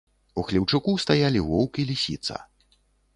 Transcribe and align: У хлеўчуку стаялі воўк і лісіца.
У 0.43 0.43
хлеўчуку 0.47 0.95
стаялі 1.03 1.43
воўк 1.49 1.73
і 1.83 1.85
лісіца. 1.91 2.39